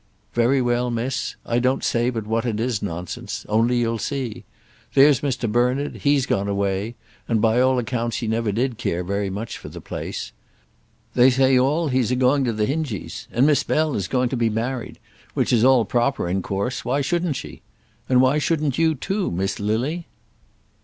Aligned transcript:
"Very 0.33 0.63
well, 0.63 0.89
miss. 0.89 1.35
I 1.45 1.59
don't 1.59 1.83
say 1.83 2.09
but 2.09 2.25
what 2.25 2.43
it 2.43 2.59
is 2.59 2.81
nonsense; 2.81 3.45
only 3.47 3.77
you'll 3.77 3.99
see. 3.99 4.45
There's 4.95 5.21
Mr. 5.21 5.47
Bernard, 5.47 5.97
he's 5.97 6.25
gone 6.25 6.47
away; 6.47 6.95
and 7.27 7.39
by 7.39 7.61
all 7.61 7.77
accounts 7.77 8.17
he 8.17 8.27
never 8.27 8.51
did 8.51 8.79
care 8.79 9.03
very 9.03 9.29
much 9.29 9.59
for 9.59 9.69
the 9.69 9.79
place. 9.79 10.31
They 11.13 11.55
all 11.59 11.87
say 11.89 11.93
he's 11.95 12.09
a 12.09 12.15
going 12.15 12.45
to 12.45 12.51
the 12.51 12.65
Hingies. 12.65 13.27
And 13.31 13.45
Miss 13.45 13.61
Bell 13.61 13.93
is 13.93 14.07
going 14.07 14.29
to 14.29 14.35
be 14.35 14.49
married, 14.49 14.97
which 15.35 15.53
is 15.53 15.63
all 15.63 15.85
proper, 15.85 16.27
in 16.27 16.41
course; 16.41 16.83
why 16.83 17.01
shouldn't 17.01 17.35
she? 17.35 17.61
And 18.09 18.21
why 18.21 18.39
shouldn't 18.39 18.79
you, 18.79 18.95
too, 18.95 19.29
Miss 19.29 19.59
Lily?" 19.59 20.07